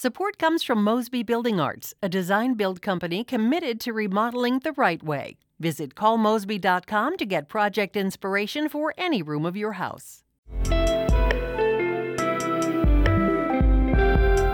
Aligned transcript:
Support 0.00 0.38
comes 0.38 0.62
from 0.62 0.84
Mosby 0.84 1.24
Building 1.24 1.58
Arts, 1.58 1.92
a 2.00 2.08
design 2.08 2.54
build 2.54 2.80
company 2.80 3.24
committed 3.24 3.80
to 3.80 3.92
remodeling 3.92 4.60
the 4.60 4.70
right 4.74 5.02
way. 5.02 5.38
Visit 5.58 5.96
callmosby.com 5.96 7.16
to 7.16 7.26
get 7.26 7.48
project 7.48 7.96
inspiration 7.96 8.68
for 8.68 8.94
any 8.96 9.22
room 9.22 9.44
of 9.44 9.56
your 9.56 9.72
house. 9.72 10.22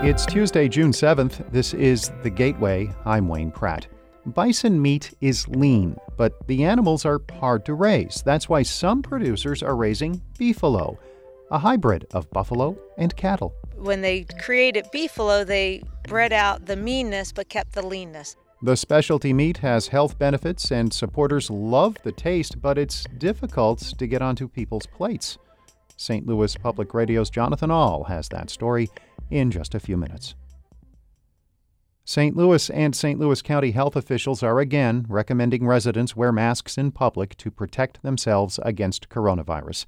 It's 0.03 0.25
Tuesday, 0.25 0.67
June 0.67 0.89
7th. 0.89 1.51
This 1.51 1.75
is 1.75 2.11
The 2.23 2.31
Gateway. 2.31 2.91
I'm 3.05 3.27
Wayne 3.27 3.51
Pratt. 3.51 3.85
Bison 4.25 4.81
meat 4.81 5.13
is 5.21 5.47
lean, 5.47 5.95
but 6.17 6.47
the 6.47 6.63
animals 6.63 7.05
are 7.05 7.21
hard 7.33 7.67
to 7.67 7.75
raise. 7.75 8.23
That's 8.25 8.49
why 8.49 8.63
some 8.63 9.03
producers 9.03 9.61
are 9.61 9.75
raising 9.75 10.23
beefalo, 10.39 10.97
a 11.51 11.59
hybrid 11.59 12.07
of 12.15 12.31
buffalo 12.31 12.75
and 12.97 13.15
cattle 13.15 13.53
when 13.77 14.01
they 14.01 14.25
created 14.39 14.85
Beefalo, 14.93 15.45
they 15.45 15.83
bred 16.07 16.33
out 16.33 16.65
the 16.65 16.75
meanness 16.75 17.31
but 17.31 17.49
kept 17.49 17.73
the 17.73 17.85
leanness. 17.85 18.35
The 18.61 18.75
specialty 18.75 19.33
meat 19.33 19.57
has 19.57 19.89
health 19.89 20.17
benefits 20.17 20.71
and 20.71 20.93
supporters 20.93 21.49
love 21.49 21.97
the 22.03 22.11
taste, 22.11 22.61
but 22.61 22.77
it's 22.77 23.03
difficult 23.17 23.79
to 23.79 24.07
get 24.07 24.21
onto 24.21 24.47
people's 24.47 24.87
plates. 24.87 25.37
St. 25.97 26.25
Louis 26.25 26.55
Public 26.57 26.93
Radio's 26.93 27.29
Jonathan 27.29 27.71
Ahl 27.71 28.05
has 28.05 28.29
that 28.29 28.49
story 28.49 28.89
in 29.29 29.51
just 29.51 29.75
a 29.75 29.79
few 29.79 29.97
minutes. 29.97 30.35
St. 32.05 32.35
Louis 32.35 32.69
and 32.69 32.95
St. 32.95 33.19
Louis 33.19 33.41
County 33.41 33.71
health 33.71 33.95
officials 33.95 34.43
are 34.43 34.59
again 34.59 35.05
recommending 35.09 35.65
residents 35.65 36.15
wear 36.15 36.31
masks 36.31 36.77
in 36.77 36.91
public 36.91 37.35
to 37.37 37.49
protect 37.49 38.03
themselves 38.03 38.59
against 38.63 39.09
coronavirus. 39.09 39.85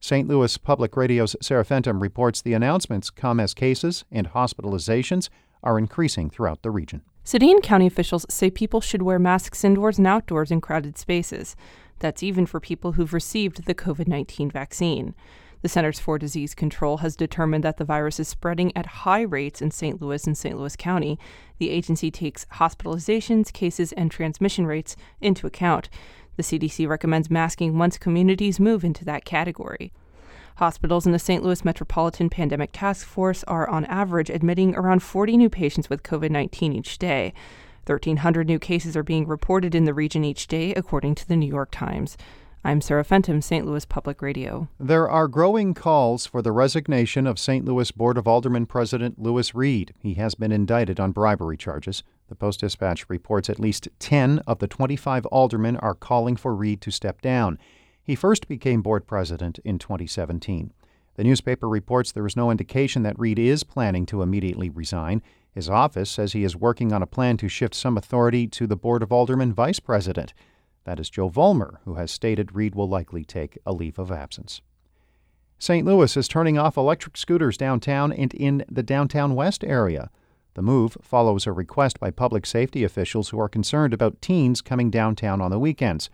St. 0.00 0.28
Louis 0.28 0.56
Public 0.58 0.96
Radio's 0.96 1.34
Sarah 1.40 1.64
Fentem 1.64 2.00
reports 2.00 2.42
the 2.42 2.54
announcements 2.54 3.10
come 3.10 3.40
as 3.40 3.54
cases 3.54 4.04
and 4.10 4.30
hospitalizations 4.30 5.28
are 5.62 5.78
increasing 5.78 6.30
throughout 6.30 6.62
the 6.62 6.70
region. 6.70 7.02
City 7.24 7.50
and 7.50 7.62
county 7.62 7.86
officials 7.86 8.24
say 8.30 8.50
people 8.50 8.80
should 8.80 9.02
wear 9.02 9.18
masks 9.18 9.64
indoors 9.64 9.98
and 9.98 10.06
outdoors 10.06 10.52
in 10.52 10.60
crowded 10.60 10.96
spaces. 10.96 11.56
That's 11.98 12.22
even 12.22 12.46
for 12.46 12.60
people 12.60 12.92
who've 12.92 13.12
received 13.12 13.64
the 13.64 13.74
COVID 13.74 14.06
19 14.06 14.50
vaccine. 14.50 15.14
The 15.62 15.68
Centers 15.68 15.98
for 15.98 16.18
Disease 16.18 16.54
Control 16.54 16.98
has 16.98 17.16
determined 17.16 17.64
that 17.64 17.78
the 17.78 17.84
virus 17.84 18.20
is 18.20 18.28
spreading 18.28 18.70
at 18.76 18.86
high 18.86 19.22
rates 19.22 19.60
in 19.60 19.72
St. 19.72 20.00
Louis 20.00 20.24
and 20.26 20.38
St. 20.38 20.56
Louis 20.56 20.76
County. 20.76 21.18
The 21.58 21.70
agency 21.70 22.10
takes 22.10 22.44
hospitalizations, 22.54 23.52
cases, 23.52 23.90
and 23.92 24.10
transmission 24.10 24.66
rates 24.66 24.94
into 25.20 25.46
account. 25.46 25.88
The 26.36 26.42
CDC 26.42 26.86
recommends 26.86 27.30
masking 27.30 27.78
once 27.78 27.98
communities 27.98 28.60
move 28.60 28.84
into 28.84 29.04
that 29.06 29.24
category. 29.24 29.92
Hospitals 30.56 31.04
in 31.04 31.12
the 31.12 31.18
St. 31.18 31.42
Louis 31.42 31.64
Metropolitan 31.64 32.30
Pandemic 32.30 32.70
Task 32.72 33.06
Force 33.06 33.44
are 33.44 33.68
on 33.68 33.84
average 33.86 34.30
admitting 34.30 34.74
around 34.74 35.02
40 35.02 35.36
new 35.36 35.50
patients 35.50 35.90
with 35.90 36.02
COVID 36.02 36.30
19 36.30 36.72
each 36.72 36.98
day. 36.98 37.34
1,300 37.86 38.46
new 38.46 38.58
cases 38.58 38.96
are 38.96 39.02
being 39.02 39.26
reported 39.26 39.74
in 39.74 39.84
the 39.84 39.94
region 39.94 40.24
each 40.24 40.46
day, 40.46 40.74
according 40.74 41.14
to 41.14 41.28
the 41.28 41.36
New 41.36 41.46
York 41.46 41.70
Times. 41.70 42.16
I'm 42.64 42.80
Sarah 42.80 43.04
Fentem, 43.04 43.40
St. 43.40 43.64
Louis 43.64 43.84
Public 43.84 44.20
Radio. 44.20 44.66
There 44.80 45.08
are 45.08 45.28
growing 45.28 45.72
calls 45.72 46.26
for 46.26 46.42
the 46.42 46.50
resignation 46.50 47.26
of 47.26 47.38
St. 47.38 47.64
Louis 47.64 47.92
Board 47.92 48.18
of 48.18 48.26
Aldermen 48.26 48.66
President 48.66 49.22
Lewis 49.22 49.54
Reed. 49.54 49.94
He 50.00 50.14
has 50.14 50.34
been 50.34 50.50
indicted 50.50 50.98
on 50.98 51.12
bribery 51.12 51.56
charges. 51.56 52.02
The 52.28 52.34
Post 52.34 52.60
Dispatch 52.60 53.08
reports 53.08 53.48
at 53.48 53.60
least 53.60 53.88
10 54.00 54.40
of 54.40 54.58
the 54.58 54.66
25 54.66 55.26
aldermen 55.26 55.76
are 55.76 55.94
calling 55.94 56.36
for 56.36 56.54
Reed 56.54 56.80
to 56.80 56.90
step 56.90 57.20
down. 57.20 57.58
He 58.02 58.14
first 58.14 58.48
became 58.48 58.82
board 58.82 59.06
president 59.06 59.58
in 59.64 59.78
2017. 59.78 60.72
The 61.14 61.24
newspaper 61.24 61.68
reports 61.68 62.12
there 62.12 62.26
is 62.26 62.36
no 62.36 62.50
indication 62.50 63.02
that 63.04 63.18
Reed 63.18 63.38
is 63.38 63.64
planning 63.64 64.06
to 64.06 64.22
immediately 64.22 64.68
resign. 64.68 65.22
His 65.50 65.70
office 65.70 66.10
says 66.10 66.32
he 66.32 66.44
is 66.44 66.54
working 66.54 66.92
on 66.92 67.02
a 67.02 67.06
plan 67.06 67.36
to 67.38 67.48
shift 67.48 67.74
some 67.74 67.96
authority 67.96 68.46
to 68.48 68.66
the 68.66 68.76
Board 68.76 69.02
of 69.02 69.12
Aldermen 69.12 69.54
vice 69.54 69.80
president. 69.80 70.34
That 70.84 71.00
is 71.00 71.08
Joe 71.08 71.30
Vollmer, 71.30 71.78
who 71.84 71.94
has 71.94 72.10
stated 72.10 72.54
Reed 72.54 72.74
will 72.74 72.88
likely 72.88 73.24
take 73.24 73.58
a 73.64 73.72
leave 73.72 73.98
of 73.98 74.12
absence. 74.12 74.60
St. 75.58 75.86
Louis 75.86 76.14
is 76.16 76.28
turning 76.28 76.58
off 76.58 76.76
electric 76.76 77.16
scooters 77.16 77.56
downtown 77.56 78.12
and 78.12 78.34
in 78.34 78.64
the 78.70 78.82
downtown 78.82 79.34
west 79.34 79.64
area. 79.64 80.10
The 80.56 80.62
move 80.62 80.96
follows 81.02 81.46
a 81.46 81.52
request 81.52 82.00
by 82.00 82.10
public 82.10 82.46
safety 82.46 82.82
officials 82.82 83.28
who 83.28 83.38
are 83.38 83.46
concerned 83.46 83.92
about 83.92 84.22
teens 84.22 84.62
coming 84.62 84.90
downtown 84.90 85.42
on 85.42 85.50
the 85.50 85.58
weekends. 85.58 86.08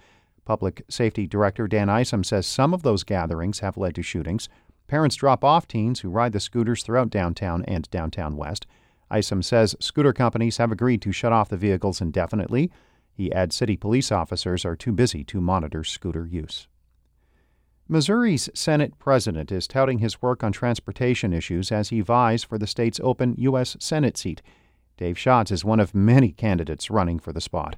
Public 0.44 0.82
Safety 0.88 1.28
Director 1.28 1.68
Dan 1.68 1.88
Isom 1.88 2.24
says 2.24 2.44
some 2.44 2.74
of 2.74 2.82
those 2.82 3.04
gatherings 3.04 3.60
have 3.60 3.76
led 3.76 3.94
to 3.94 4.02
shootings. 4.02 4.48
Parents 4.88 5.14
drop 5.14 5.44
off 5.44 5.68
teens 5.68 6.00
who 6.00 6.10
ride 6.10 6.32
the 6.32 6.40
scooters 6.40 6.82
throughout 6.82 7.08
downtown 7.08 7.64
and 7.66 7.88
downtown 7.92 8.36
west. 8.36 8.66
Isom 9.12 9.44
says 9.44 9.76
scooter 9.78 10.12
companies 10.12 10.56
have 10.56 10.72
agreed 10.72 11.02
to 11.02 11.12
shut 11.12 11.32
off 11.32 11.48
the 11.48 11.56
vehicles 11.56 12.00
indefinitely. 12.00 12.68
He 13.12 13.32
adds 13.32 13.54
city 13.54 13.76
police 13.76 14.10
officers 14.10 14.64
are 14.64 14.74
too 14.74 14.90
busy 14.90 15.22
to 15.22 15.40
monitor 15.40 15.84
scooter 15.84 16.26
use. 16.26 16.66
Missouri's 17.88 18.48
Senate 18.54 18.98
president 18.98 19.50
is 19.50 19.66
touting 19.66 19.98
his 19.98 20.22
work 20.22 20.44
on 20.44 20.52
transportation 20.52 21.32
issues 21.32 21.72
as 21.72 21.88
he 21.88 22.00
vies 22.00 22.44
for 22.44 22.56
the 22.56 22.66
state's 22.66 23.00
open 23.02 23.34
U.S. 23.38 23.76
Senate 23.80 24.16
seat. 24.16 24.40
Dave 24.96 25.18
Schatz 25.18 25.50
is 25.50 25.64
one 25.64 25.80
of 25.80 25.94
many 25.94 26.30
candidates 26.30 26.90
running 26.90 27.18
for 27.18 27.32
the 27.32 27.40
spot. 27.40 27.76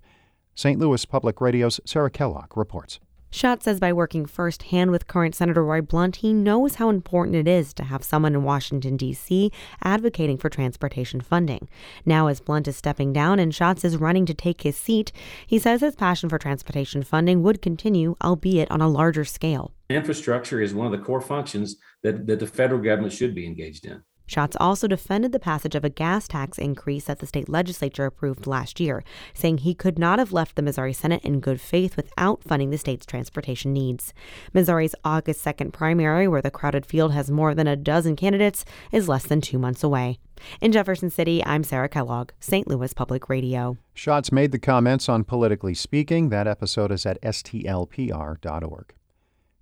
St. 0.55 0.79
Louis 0.79 1.05
Public 1.05 1.41
Radio's 1.41 1.81
Sarah 1.85 2.11
Kellogg 2.11 2.57
reports. 2.57 3.01
Schatz 3.35 3.65
says 3.65 3.81
by 3.81 3.93
working 3.93 4.27
firsthand 4.27 4.93
with 4.93 5.09
current 5.09 5.35
Senator 5.35 5.65
Roy 5.65 5.81
Blunt, 5.81 6.15
he 6.15 6.33
knows 6.33 6.77
how 6.77 6.89
important 6.89 7.35
it 7.35 7.49
is 7.49 7.75
to 7.75 7.83
have 7.83 8.05
someone 8.05 8.33
in 8.33 8.45
Washington, 8.45 8.97
D.C. 8.97 9.51
advocating 9.83 10.39
for 10.39 10.49
transportation 10.49 11.21
funding. 11.21 11.69
Now, 12.07 12.29
as 12.29 12.39
Blunt 12.39 12.69
is 12.69 12.77
stepping 12.77 13.13
down 13.13 13.41
and 13.41 13.53
Schatz 13.53 13.85
is 13.85 13.97
running 13.97 14.25
to 14.27 14.35
take 14.35 14.61
his 14.61 14.77
seat, 14.77 15.11
he 15.49 15.59
says 15.59 15.81
his 15.81 15.97
passion 15.97 16.29
for 16.29 16.39
transportation 16.39 17.03
funding 17.03 17.43
would 17.43 17.61
continue, 17.61 18.15
albeit 18.23 18.71
on 18.71 18.81
a 18.81 18.87
larger 18.87 19.25
scale. 19.25 19.73
Infrastructure 19.91 20.61
is 20.61 20.73
one 20.73 20.87
of 20.87 20.93
the 20.93 21.05
core 21.05 21.21
functions 21.21 21.75
that, 22.05 22.29
that 22.29 22.39
the 22.39 22.47
federal 22.47 22.81
government 22.81 23.13
should 23.13 23.35
be 23.35 23.47
engaged 23.47 23.85
in. 23.85 24.05
Schatz 24.27 24.57
also 24.59 24.87
defended 24.89 25.33
the 25.33 25.39
passage 25.39 25.75
of 25.75 25.85
a 25.85 25.91
gas 25.91 26.27
tax 26.27 26.59
increase 26.59 27.05
that 27.05 27.19
the 27.19 27.27
state 27.27 27.49
legislature 27.49 28.07
approved 28.07 28.47
last 28.47 28.81
year, 28.81 29.05
saying 29.35 29.59
he 29.59 29.75
could 29.75 29.99
not 29.99 30.19
have 30.19 30.33
left 30.33 30.57
the 30.57 30.63
Missouri 30.63 30.93
Senate 30.93 31.23
in 31.23 31.41
good 31.41 31.61
faith 31.61 31.97
without 31.97 32.43
funding 32.43 32.71
the 32.71 32.79
state's 32.79 33.07
transportation 33.07 33.73
needs. 33.73 34.15
Missouri's 34.53 34.95
August 35.05 35.45
2nd 35.45 35.73
primary, 35.73 36.27
where 36.27 36.43
the 36.43 36.51
crowded 36.51 36.87
field 36.87 37.13
has 37.13 37.31
more 37.31 37.55
than 37.55 37.67
a 37.67 37.77
dozen 37.77 38.17
candidates, 38.17 38.65
is 38.93 39.09
less 39.09 39.25
than 39.25 39.41
two 39.41 39.59
months 39.59 39.85
away. 39.85 40.19
In 40.61 40.73
Jefferson 40.73 41.11
City, 41.11 41.45
I'm 41.45 41.63
Sarah 41.63 41.89
Kellogg, 41.89 42.31
St. 42.41 42.67
Louis 42.67 42.93
Public 42.93 43.29
Radio. 43.29 43.77
Schatz 43.95 44.33
made 44.33 44.53
the 44.53 44.59
comments 44.59 45.09
on 45.09 45.25
Politically 45.25 45.75
Speaking. 45.75 46.31
That 46.31 46.49
episode 46.49 46.91
is 46.91 47.07
at 47.07 47.21
stlpr.org. 47.23 48.95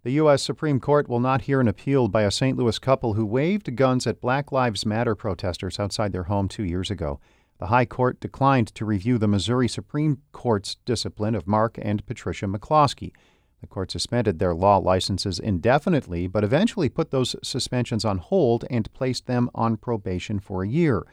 The 0.04 0.12
U.S. 0.14 0.42
Supreme 0.42 0.80
Court 0.80 1.08
will 1.08 1.20
not 1.20 1.42
hear 1.42 1.60
an 1.60 1.68
appeal 1.68 2.08
by 2.08 2.22
a 2.22 2.30
St. 2.32 2.58
Louis 2.58 2.76
couple 2.80 3.14
who 3.14 3.24
waved 3.24 3.76
guns 3.76 4.04
at 4.04 4.20
Black 4.20 4.50
Lives 4.50 4.84
Matter 4.84 5.14
protesters 5.14 5.78
outside 5.78 6.10
their 6.10 6.24
home 6.24 6.48
two 6.48 6.64
years 6.64 6.90
ago. 6.90 7.20
The 7.60 7.68
High 7.68 7.84
Court 7.84 8.18
declined 8.18 8.74
to 8.74 8.84
review 8.84 9.16
the 9.16 9.28
Missouri 9.28 9.68
Supreme 9.68 10.20
Court's 10.32 10.74
discipline 10.84 11.36
of 11.36 11.46
Mark 11.46 11.78
and 11.80 12.04
Patricia 12.04 12.46
McCloskey. 12.46 13.12
The 13.60 13.68
court 13.68 13.92
suspended 13.92 14.40
their 14.40 14.56
law 14.56 14.78
licenses 14.78 15.38
indefinitely, 15.38 16.26
but 16.26 16.42
eventually 16.42 16.88
put 16.88 17.12
those 17.12 17.36
suspensions 17.44 18.04
on 18.04 18.18
hold 18.18 18.64
and 18.68 18.92
placed 18.94 19.28
them 19.28 19.50
on 19.54 19.76
probation 19.76 20.40
for 20.40 20.64
a 20.64 20.68
year. 20.68 21.06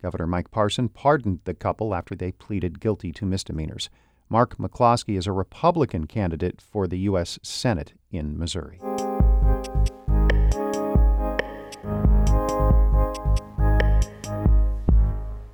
Governor 0.00 0.26
Mike 0.26 0.50
Parson 0.50 0.88
pardoned 0.88 1.40
the 1.44 1.52
couple 1.52 1.94
after 1.94 2.14
they 2.14 2.32
pleaded 2.32 2.80
guilty 2.80 3.12
to 3.12 3.26
misdemeanors. 3.26 3.90
Mark 4.32 4.56
McCloskey 4.56 5.18
is 5.18 5.26
a 5.26 5.32
Republican 5.32 6.06
candidate 6.06 6.58
for 6.58 6.86
the 6.86 7.00
U.S. 7.00 7.38
Senate 7.42 7.92
in 8.10 8.38
Missouri. 8.38 8.80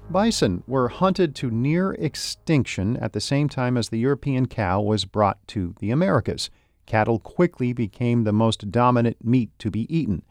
Bison 0.08 0.62
were 0.68 0.86
hunted 0.86 1.34
to 1.34 1.50
near 1.50 1.94
extinction 1.94 2.96
at 2.98 3.14
the 3.14 3.20
same 3.20 3.48
time 3.48 3.76
as 3.76 3.88
the 3.88 3.98
European 3.98 4.46
cow 4.46 4.80
was 4.80 5.04
brought 5.04 5.44
to 5.48 5.74
the 5.80 5.90
Americas. 5.90 6.48
Cattle 6.86 7.18
quickly 7.18 7.72
became 7.72 8.22
the 8.22 8.32
most 8.32 8.70
dominant 8.70 9.16
meat 9.24 9.50
to 9.58 9.72
be 9.72 9.92
eaten. 9.92 10.22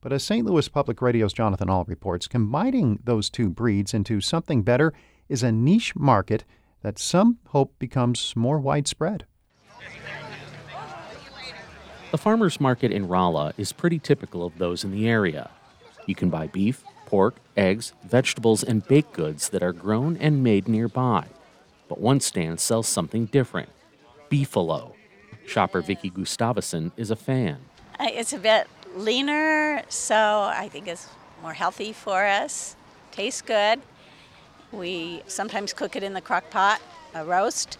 But 0.00 0.12
as 0.12 0.24
St. 0.24 0.44
Louis 0.44 0.68
Public 0.68 1.00
Radio's 1.00 1.32
Jonathan 1.32 1.70
Ahl 1.70 1.84
reports, 1.84 2.26
combining 2.26 2.98
those 3.04 3.30
two 3.30 3.48
breeds 3.48 3.94
into 3.94 4.20
something 4.20 4.64
better 4.64 4.92
is 5.28 5.44
a 5.44 5.52
niche 5.52 5.94
market 5.94 6.44
that 6.82 6.98
some 6.98 7.38
hope 7.48 7.78
becomes 7.78 8.34
more 8.36 8.58
widespread. 8.58 9.26
The 12.10 12.18
farmer's 12.18 12.60
market 12.60 12.92
in 12.92 13.08
Rolla 13.08 13.54
is 13.56 13.72
pretty 13.72 13.98
typical 13.98 14.44
of 14.44 14.58
those 14.58 14.84
in 14.84 14.90
the 14.90 15.08
area. 15.08 15.50
You 16.04 16.14
can 16.14 16.28
buy 16.28 16.48
beef, 16.48 16.84
pork, 17.06 17.36
eggs, 17.56 17.94
vegetables, 18.04 18.62
and 18.62 18.86
baked 18.86 19.14
goods 19.14 19.48
that 19.48 19.62
are 19.62 19.72
grown 19.72 20.16
and 20.18 20.42
made 20.42 20.68
nearby. 20.68 21.26
But 21.88 22.00
one 22.00 22.20
stand 22.20 22.60
sells 22.60 22.86
something 22.86 23.26
different 23.26 23.70
beefalo. 24.30 24.92
Shopper 25.46 25.82
Vicky 25.82 26.10
Gustavson 26.10 26.90
is 26.96 27.10
a 27.10 27.16
fan. 27.16 27.58
Uh, 27.98 28.08
it's 28.10 28.32
a 28.32 28.38
bit 28.38 28.66
leaner, 28.94 29.82
so 29.88 30.50
I 30.54 30.68
think 30.70 30.88
it's 30.88 31.08
more 31.42 31.52
healthy 31.52 31.92
for 31.92 32.24
us. 32.24 32.76
Tastes 33.10 33.42
good. 33.42 33.80
We 34.72 35.22
sometimes 35.26 35.72
cook 35.72 35.96
it 35.96 36.02
in 36.02 36.14
the 36.14 36.20
crock 36.20 36.48
pot, 36.50 36.80
a 37.14 37.24
roast, 37.24 37.78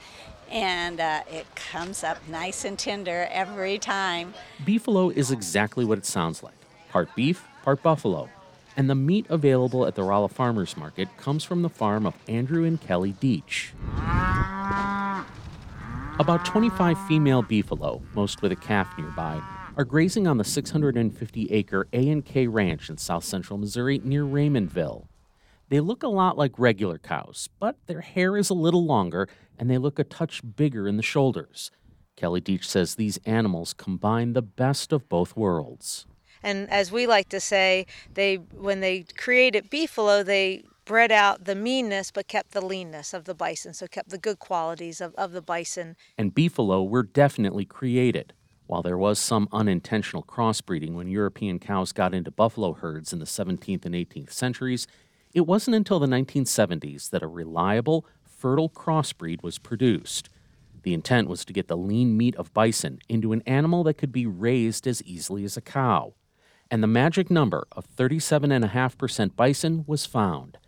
and 0.50 1.00
uh, 1.00 1.22
it 1.30 1.46
comes 1.54 2.04
up 2.04 2.18
nice 2.28 2.64
and 2.64 2.78
tender 2.78 3.26
every 3.30 3.78
time. 3.78 4.34
Beefalo 4.64 5.12
is 5.12 5.30
exactly 5.30 5.84
what 5.84 5.98
it 5.98 6.06
sounds 6.06 6.42
like 6.42 6.54
part 6.90 7.14
beef, 7.16 7.46
part 7.62 7.82
buffalo. 7.82 8.28
And 8.76 8.88
the 8.88 8.94
meat 8.94 9.26
available 9.28 9.86
at 9.86 9.94
the 9.94 10.02
Rolla 10.02 10.28
Farmers 10.28 10.76
Market 10.76 11.08
comes 11.16 11.44
from 11.44 11.62
the 11.62 11.68
farm 11.68 12.06
of 12.06 12.14
Andrew 12.28 12.64
and 12.64 12.80
Kelly 12.80 13.14
Deach. 13.20 13.70
About 16.18 16.44
25 16.44 16.98
female 17.06 17.42
beefalo, 17.42 18.02
most 18.14 18.42
with 18.42 18.52
a 18.52 18.56
calf 18.56 18.96
nearby, 18.98 19.42
are 19.76 19.84
grazing 19.84 20.26
on 20.26 20.36
the 20.36 20.44
650 20.44 21.50
acre 21.50 21.88
A&K 21.92 22.46
Ranch 22.46 22.90
in 22.90 22.98
south 22.98 23.24
central 23.24 23.58
Missouri 23.58 24.00
near 24.04 24.24
Raymondville. 24.24 25.06
They 25.72 25.80
look 25.80 26.02
a 26.02 26.08
lot 26.08 26.36
like 26.36 26.58
regular 26.58 26.98
cows, 26.98 27.48
but 27.58 27.78
their 27.86 28.02
hair 28.02 28.36
is 28.36 28.50
a 28.50 28.54
little 28.54 28.84
longer 28.84 29.26
and 29.58 29.70
they 29.70 29.78
look 29.78 29.98
a 29.98 30.04
touch 30.04 30.42
bigger 30.54 30.86
in 30.86 30.98
the 30.98 31.02
shoulders. 31.02 31.70
Kelly 32.14 32.42
Deach 32.42 32.64
says 32.64 32.96
these 32.96 33.18
animals 33.24 33.72
combine 33.72 34.34
the 34.34 34.42
best 34.42 34.92
of 34.92 35.08
both 35.08 35.34
worlds. 35.34 36.04
And 36.42 36.68
as 36.68 36.92
we 36.92 37.06
like 37.06 37.30
to 37.30 37.40
say, 37.40 37.86
they 38.12 38.34
when 38.34 38.80
they 38.80 39.06
created 39.16 39.70
beefalo, 39.70 40.22
they 40.22 40.62
bred 40.84 41.10
out 41.10 41.46
the 41.46 41.54
meanness 41.54 42.10
but 42.10 42.28
kept 42.28 42.50
the 42.50 42.60
leanness 42.60 43.14
of 43.14 43.24
the 43.24 43.34
bison, 43.34 43.72
so 43.72 43.86
kept 43.86 44.10
the 44.10 44.18
good 44.18 44.40
qualities 44.40 45.00
of, 45.00 45.14
of 45.14 45.32
the 45.32 45.40
bison. 45.40 45.96
And 46.18 46.34
beefalo 46.34 46.86
were 46.86 47.02
definitely 47.02 47.64
created. 47.64 48.34
While 48.66 48.82
there 48.82 48.98
was 48.98 49.18
some 49.18 49.48
unintentional 49.52 50.22
crossbreeding 50.22 50.92
when 50.92 51.08
European 51.08 51.58
cows 51.58 51.92
got 51.92 52.12
into 52.12 52.30
buffalo 52.30 52.74
herds 52.74 53.14
in 53.14 53.20
the 53.20 53.24
17th 53.24 53.86
and 53.86 53.94
18th 53.94 54.32
centuries, 54.32 54.86
it 55.34 55.46
wasn't 55.46 55.76
until 55.76 55.98
the 55.98 56.06
1970s 56.06 57.10
that 57.10 57.22
a 57.22 57.26
reliable, 57.26 58.06
fertile 58.24 58.68
crossbreed 58.68 59.42
was 59.42 59.58
produced. 59.58 60.28
The 60.82 60.94
intent 60.94 61.28
was 61.28 61.44
to 61.44 61.52
get 61.52 61.68
the 61.68 61.76
lean 61.76 62.16
meat 62.16 62.34
of 62.36 62.52
bison 62.52 62.98
into 63.08 63.32
an 63.32 63.42
animal 63.46 63.84
that 63.84 63.98
could 63.98 64.12
be 64.12 64.26
raised 64.26 64.86
as 64.86 65.02
easily 65.04 65.44
as 65.44 65.56
a 65.56 65.60
cow. 65.60 66.14
And 66.70 66.82
the 66.82 66.88
magic 66.88 67.30
number 67.30 67.66
of 67.72 67.88
37.5% 67.96 69.36
bison 69.36 69.84
was 69.86 70.06
found. 70.06 70.58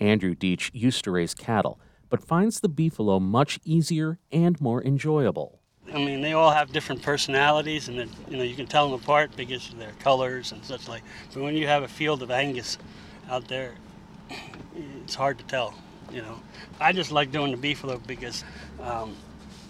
Andrew 0.00 0.34
Deach 0.34 0.70
used 0.72 1.04
to 1.04 1.10
raise 1.10 1.34
cattle, 1.34 1.78
but 2.08 2.22
finds 2.22 2.60
the 2.60 2.68
beefalo 2.68 3.20
much 3.20 3.60
easier 3.64 4.18
and 4.32 4.60
more 4.60 4.82
enjoyable. 4.82 5.60
I 5.92 5.98
mean, 5.98 6.22
they 6.22 6.32
all 6.32 6.50
have 6.50 6.72
different 6.72 7.02
personalities, 7.02 7.88
and 7.88 7.96
you 8.28 8.36
know 8.36 8.42
you 8.42 8.54
can 8.56 8.66
tell 8.66 8.88
them 8.88 8.98
apart 9.00 9.36
because 9.36 9.68
of 9.70 9.78
their 9.78 9.92
colors 10.00 10.50
and 10.50 10.64
such 10.64 10.88
like. 10.88 11.02
But 11.32 11.42
when 11.42 11.54
you 11.54 11.66
have 11.66 11.82
a 11.82 11.88
field 11.88 12.22
of 12.22 12.30
Angus 12.30 12.78
out 13.28 13.46
there, 13.48 13.74
it's 15.02 15.14
hard 15.14 15.38
to 15.38 15.44
tell. 15.44 15.74
You 16.12 16.22
know, 16.22 16.40
I 16.80 16.92
just 16.92 17.10
like 17.10 17.32
doing 17.32 17.58
the 17.58 17.74
beefalo 17.74 18.04
because 18.06 18.44
um, 18.80 19.16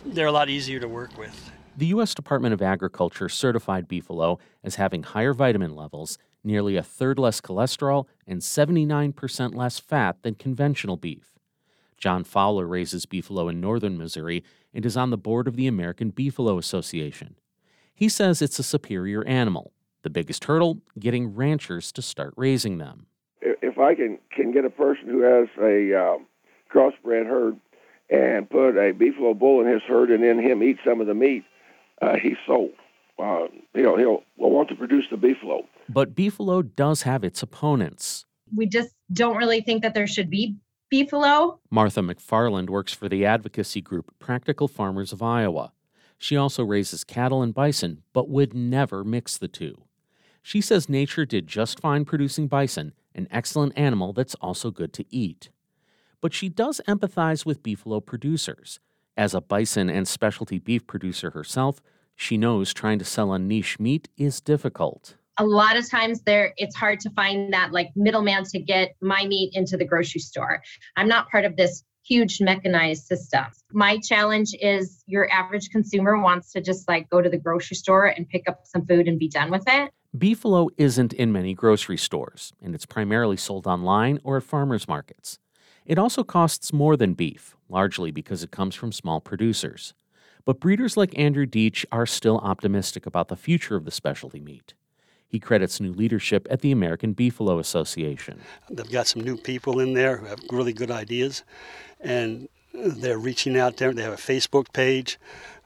they're 0.05 0.27
a 0.27 0.33
lot 0.33 0.49
easier 0.49 0.81
to 0.81 0.89
work 0.89 1.17
with. 1.17 1.51
The 1.77 1.87
U.S. 1.87 2.15
Department 2.15 2.55
of 2.55 2.63
Agriculture 2.63 3.29
certified 3.29 3.89
beefalo 3.89 4.39
as 4.63 4.77
having 4.77 5.03
higher 5.03 5.33
vitamin 5.33 5.75
levels, 5.75 6.19
nearly 6.45 6.77
a 6.77 6.83
third 6.83 7.19
less 7.19 7.41
cholesterol, 7.41 8.07
and 8.27 8.41
79% 8.41 9.55
less 9.55 9.79
fat 9.79 10.23
than 10.23 10.35
conventional 10.35 10.97
beef. 10.97 11.33
John 11.97 12.23
Fowler 12.23 12.67
raises 12.67 13.07
beefalo 13.07 13.51
in 13.51 13.61
northern 13.61 13.97
Missouri 13.97 14.45
and 14.73 14.85
is 14.85 14.97
on 14.97 15.11
the 15.11 15.17
board 15.17 15.49
of 15.49 15.57
the 15.57 15.67
American 15.67 16.13
Beefalo 16.13 16.59
Association. 16.59 17.37
He 17.95 18.09
says 18.09 18.43
it's 18.43 18.59
a 18.59 18.65
superior 18.65 19.25
animal. 19.25 19.73
The 20.03 20.11
biggest 20.11 20.45
hurdle, 20.45 20.81
getting 20.99 21.35
ranchers 21.35 21.93
to 21.93 22.03
start 22.03 22.35
raising 22.37 22.79
them. 22.79 23.07
If 23.75 23.81
I 23.81 23.97
can, 23.97 24.19
can 24.31 24.53
get 24.53 24.65
a 24.65 24.71
person 24.71 25.09
who 25.09 25.23
has 25.23 25.49
a 25.61 25.95
um, 25.95 26.27
crossbred 26.73 27.27
herd 27.27 27.59
and 28.09 28.49
put 28.49 28.77
a 28.77 28.93
beefalo 28.95 29.37
bull 29.37 29.61
in 29.61 29.67
his 29.67 29.83
herd 29.83 30.13
and 30.13 30.23
then 30.23 30.39
him 30.39 30.63
eat 30.63 30.79
some 30.85 31.01
of 31.01 31.09
the 31.09 31.15
meat, 31.15 31.43
uh, 32.01 32.15
he's 32.15 32.37
sold. 32.47 32.71
Uh, 33.19 33.47
he'll, 33.75 33.97
he'll 33.97 34.23
want 34.37 34.69
to 34.69 34.77
produce 34.77 35.07
the 35.11 35.17
beefalo. 35.17 35.65
But 35.89 36.15
beefalo 36.15 36.63
does 36.77 37.03
have 37.03 37.25
its 37.25 37.43
opponents. 37.43 38.27
We 38.55 38.67
just 38.67 38.95
don't 39.13 39.37
really 39.37 39.61
think 39.61 39.83
that 39.83 39.93
there 39.93 40.07
should 40.07 40.31
be 40.31 40.55
beefalo. 40.93 41.59
Martha 41.69 42.01
McFarland 42.01 42.71
works 42.71 42.93
for 42.93 43.09
the 43.09 43.27
advocacy 43.27 43.81
group 43.81 44.15
Practical 44.21 44.69
Farmers 44.69 45.13
of 45.13 45.21
Iowa. 45.21 45.73
She 46.17 46.37
also 46.37 46.63
raises 46.63 47.03
cattle 47.03 47.43
and 47.43 47.53
bison, 47.53 48.03
but 48.13 48.29
would 48.29 48.55
never 48.55 49.03
mix 49.03 49.37
the 49.37 49.49
two. 49.49 49.83
She 50.47 50.61
says 50.61 50.91
nature 50.91 51.25
did 51.25 51.47
just 51.47 51.81
fine 51.81 52.05
producing 52.05 52.49
bison, 52.49 52.93
an 53.15 53.29
excellent 53.31 53.73
animal 53.79 54.13
that's 54.13 54.35
also 54.43 54.71
good 54.71 54.93
to 54.93 55.07
eat. 55.09 55.49
But 56.21 56.35
she 56.35 56.51
does 56.51 56.83
empathize 56.87 57.47
with 57.47 57.63
beefalo 57.63 58.05
producers. 58.05 58.79
As 59.17 59.33
a 59.33 59.41
bison 59.41 59.89
and 59.89 60.07
specialty 60.07 60.59
beef 60.59 60.87
producer 60.87 61.31
herself, 61.31 61.81
she 62.15 62.37
knows 62.37 62.75
trying 62.75 62.99
to 62.99 63.07
sell 63.07 63.33
a 63.33 63.39
niche 63.39 63.81
meat 63.81 64.11
is 64.19 64.43
difficult 64.43 65.17
a 65.39 65.45
lot 65.45 65.77
of 65.77 65.91
times 65.91 66.23
there 66.23 66.55
it's 66.57 66.77
hard 66.77 67.01
to 67.01 67.11
find 67.11 67.53
that 67.53 67.73
like 67.73 67.91
middleman 67.97 68.45
to 68.45 68.61
get 68.61 68.95
my 69.01 69.27
meat 69.27 69.51
into 69.55 69.77
the 69.77 69.85
grocery 69.85 70.21
store 70.21 70.63
i'm 70.97 71.09
not 71.09 71.29
part 71.29 71.45
of 71.45 71.57
this 71.57 71.83
huge 72.05 72.41
mechanized 72.41 73.03
system 73.05 73.45
my 73.73 73.99
challenge 73.99 74.55
is 74.61 75.03
your 75.09 75.29
average 75.33 75.71
consumer 75.71 76.21
wants 76.21 76.53
to 76.53 76.61
just 76.61 76.87
like 76.87 77.11
go 77.11 77.21
to 77.21 77.29
the 77.29 77.37
grocery 77.37 77.77
store 77.77 78.05
and 78.05 78.29
pick 78.29 78.49
up 78.49 78.61
some 78.65 78.87
food 78.87 79.09
and 79.09 79.19
be 79.19 79.29
done 79.29 79.51
with 79.51 79.65
it 79.67 79.91
beefalo 80.17 80.69
isn't 80.77 81.13
in 81.13 81.33
many 81.33 81.55
grocery 81.55 81.97
stores 81.97 82.53
and 82.63 82.75
it's 82.75 82.87
primarily 82.87 83.37
sold 83.37 83.67
online 83.67 84.21
or 84.23 84.37
at 84.37 84.43
farmers 84.43 84.87
markets 84.87 85.39
it 85.85 85.99
also 85.99 86.23
costs 86.23 86.73
more 86.73 86.97
than 86.97 87.15
beef 87.15 87.57
largely 87.69 88.11
because 88.11 88.43
it 88.43 88.51
comes 88.51 88.75
from 88.75 88.93
small 88.93 89.21
producers 89.21 89.95
but 90.45 90.61
breeders 90.61 90.97
like 90.97 91.19
andrew 91.19 91.47
deach 91.47 91.85
are 91.91 92.07
still 92.07 92.39
optimistic 92.39 93.07
about 93.07 93.29
the 93.29 93.37
future 93.37 93.77
of 93.77 93.85
the 93.85 93.91
specialty 93.91 94.41
meat 94.41 94.75
he 95.35 95.41
credits 95.41 95.81
new 95.81 95.93
leadership 95.93 96.47
at 96.49 96.61
the 96.61 96.71
American 96.71 97.13
Beefalo 97.13 97.59
Association. 97.59 98.41
They've 98.71 98.89
got 98.89 99.09
some 99.09 99.25
new 99.25 99.37
people 99.37 99.81
in 99.81 99.93
there 99.93 100.19
who 100.19 100.27
have 100.27 100.39
really 100.49 100.73
good 100.73 100.93
ideas, 100.93 101.43
and 101.99 102.49
they're 102.73 103.19
reaching 103.19 103.59
out 103.59 103.77
there. 103.79 103.93
They 103.93 104.05
have 104.05 104.13
a 104.13 104.17
Facebook 104.17 104.73
page, 104.73 105.19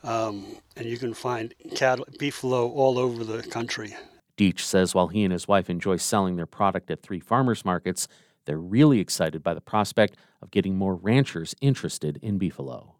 um, 0.02 0.56
and 0.74 0.86
you 0.86 0.96
can 0.96 1.12
find 1.12 1.52
cattle, 1.76 2.06
beefalo 2.18 2.70
all 2.74 2.98
over 2.98 3.24
the 3.24 3.42
country. 3.42 3.94
Deach 4.38 4.60
says 4.60 4.94
while 4.94 5.08
he 5.08 5.24
and 5.24 5.32
his 5.32 5.48
wife 5.48 5.68
enjoy 5.68 5.96
selling 5.96 6.36
their 6.36 6.46
product 6.46 6.90
at 6.90 7.02
three 7.02 7.20
farmers 7.20 7.64
markets, 7.64 8.06
they're 8.44 8.56
really 8.56 9.00
excited 9.00 9.42
by 9.42 9.52
the 9.52 9.60
prospect 9.60 10.16
of 10.40 10.50
getting 10.52 10.76
more 10.76 10.94
ranchers 10.94 11.54
interested 11.60 12.18
in 12.22 12.38
beefalo. 12.38 12.92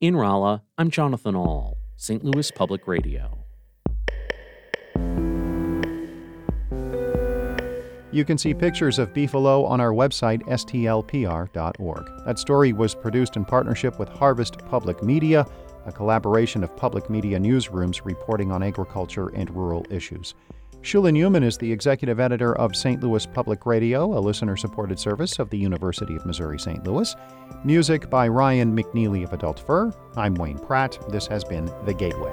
In 0.00 0.16
Rolla, 0.16 0.62
I'm 0.78 0.90
Jonathan 0.90 1.36
Ahl, 1.36 1.76
St. 1.96 2.24
Louis 2.24 2.50
Public 2.50 2.88
Radio. 2.88 3.45
You 8.16 8.24
can 8.24 8.38
see 8.38 8.54
pictures 8.54 8.98
of 8.98 9.12
beefalo 9.12 9.68
on 9.68 9.78
our 9.78 9.90
website, 9.90 10.42
stlpr.org. 10.44 12.24
That 12.24 12.38
story 12.38 12.72
was 12.72 12.94
produced 12.94 13.36
in 13.36 13.44
partnership 13.44 13.98
with 13.98 14.08
Harvest 14.08 14.56
Public 14.70 15.02
Media, 15.02 15.46
a 15.84 15.92
collaboration 15.92 16.64
of 16.64 16.74
public 16.78 17.10
media 17.10 17.38
newsrooms 17.38 18.06
reporting 18.06 18.50
on 18.50 18.62
agriculture 18.62 19.28
and 19.34 19.50
rural 19.50 19.84
issues. 19.90 20.34
Shula 20.80 21.12
Neuman 21.12 21.44
is 21.44 21.58
the 21.58 21.70
executive 21.70 22.18
editor 22.18 22.56
of 22.56 22.74
St. 22.74 23.02
Louis 23.02 23.26
Public 23.26 23.66
Radio, 23.66 24.16
a 24.16 24.20
listener 24.20 24.56
supported 24.56 24.98
service 24.98 25.38
of 25.38 25.50
the 25.50 25.58
University 25.58 26.16
of 26.16 26.24
Missouri 26.24 26.58
St. 26.58 26.82
Louis. 26.86 27.14
Music 27.64 28.08
by 28.08 28.28
Ryan 28.28 28.74
McNeely 28.74 29.24
of 29.24 29.34
Adult 29.34 29.60
Fur. 29.60 29.92
I'm 30.16 30.36
Wayne 30.36 30.58
Pratt. 30.58 30.98
This 31.10 31.26
has 31.26 31.44
been 31.44 31.66
The 31.84 31.92
Gateway. 31.92 32.32